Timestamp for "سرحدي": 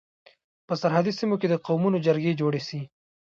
0.81-1.11